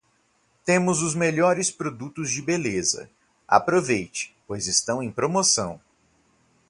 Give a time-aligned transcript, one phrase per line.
[0.65, 3.07] Temos os melhores produtos de beleza.
[3.47, 5.79] Aproveite, pois estão em promoção.